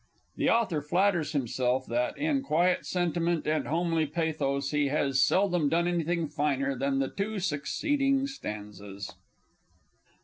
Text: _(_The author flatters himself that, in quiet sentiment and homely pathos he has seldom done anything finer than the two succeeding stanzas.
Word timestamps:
_(_The 0.43 0.51
author 0.51 0.81
flatters 0.81 1.33
himself 1.33 1.85
that, 1.85 2.17
in 2.17 2.41
quiet 2.41 2.87
sentiment 2.87 3.45
and 3.45 3.67
homely 3.67 4.07
pathos 4.07 4.71
he 4.71 4.87
has 4.87 5.21
seldom 5.23 5.69
done 5.69 5.87
anything 5.87 6.27
finer 6.27 6.75
than 6.75 6.97
the 6.97 7.07
two 7.09 7.37
succeeding 7.37 8.25
stanzas. 8.25 9.13